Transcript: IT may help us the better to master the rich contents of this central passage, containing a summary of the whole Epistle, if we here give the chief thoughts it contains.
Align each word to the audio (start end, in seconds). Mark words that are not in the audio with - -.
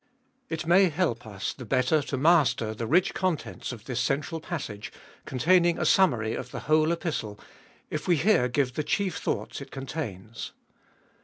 IT 0.49 0.65
may 0.65 0.89
help 0.89 1.27
us 1.27 1.53
the 1.53 1.63
better 1.63 2.01
to 2.01 2.17
master 2.17 2.73
the 2.73 2.87
rich 2.87 3.13
contents 3.13 3.71
of 3.71 3.85
this 3.85 3.99
central 3.99 4.41
passage, 4.41 4.91
containing 5.27 5.77
a 5.77 5.85
summary 5.85 6.33
of 6.33 6.49
the 6.49 6.61
whole 6.61 6.91
Epistle, 6.91 7.39
if 7.91 8.07
we 8.07 8.15
here 8.17 8.47
give 8.47 8.73
the 8.73 8.83
chief 8.83 9.17
thoughts 9.17 9.61
it 9.61 9.69
contains. 9.69 10.53